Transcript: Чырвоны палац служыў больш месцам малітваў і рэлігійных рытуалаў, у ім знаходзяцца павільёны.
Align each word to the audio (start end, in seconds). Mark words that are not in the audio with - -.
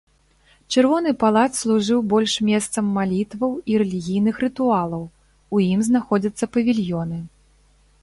Чырвоны 0.75 1.11
палац 1.23 1.49
служыў 1.63 1.99
больш 2.15 2.33
месцам 2.49 2.85
малітваў 2.97 3.51
і 3.75 3.79
рэлігійных 3.85 4.35
рытуалаў, 4.47 5.03
у 5.57 5.65
ім 5.71 5.79
знаходзяцца 5.93 6.53
павільёны. 6.59 7.17